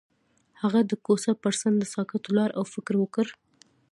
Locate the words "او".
2.59-2.63